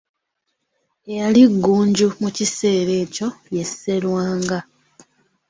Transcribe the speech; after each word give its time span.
Eyali 1.09 1.43
Ggunju 1.53 2.07
mu 2.21 2.29
kiseera 2.37 2.93
ekyo 3.03 3.27
ye 3.53 3.63
Sserwanga. 3.69 4.59